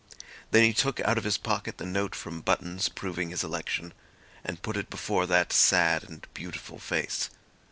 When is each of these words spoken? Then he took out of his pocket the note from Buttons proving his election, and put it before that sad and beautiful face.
Then 0.49 0.63
he 0.63 0.73
took 0.73 0.99
out 1.01 1.19
of 1.19 1.23
his 1.25 1.37
pocket 1.37 1.77
the 1.77 1.85
note 1.85 2.15
from 2.15 2.41
Buttons 2.41 2.89
proving 2.89 3.29
his 3.29 3.43
election, 3.43 3.93
and 4.43 4.59
put 4.63 4.75
it 4.75 4.89
before 4.89 5.27
that 5.27 5.53
sad 5.53 6.03
and 6.03 6.25
beautiful 6.33 6.79
face. 6.79 7.29